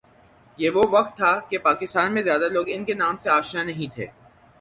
یہ 0.59 0.69
وہ 0.69 0.83
وقت 0.91 1.15
تھا 1.17 1.33
کہ 1.49 1.57
پاکستان 1.59 2.13
میں 2.13 2.23
زیادہ 2.23 2.49
لوگ 2.51 2.65
ان 2.67 2.83
کے 2.85 2.93
نام 2.93 3.17
سے 3.17 3.29
آشنا 3.29 3.63
نہیں 3.63 3.93
تھے 3.95 4.07